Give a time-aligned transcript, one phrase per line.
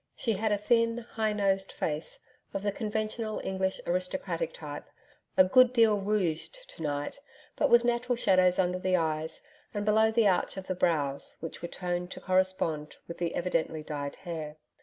[0.15, 4.85] She had a thin, high nosed face of the conventional English aristocratic type,
[5.37, 7.19] a good deal rouged to night,
[7.55, 9.43] but with natural shadows under the eyes
[9.75, 13.83] and below the arch of the brows which were toned to correspond with the evidently
[13.83, 14.57] dyed hair.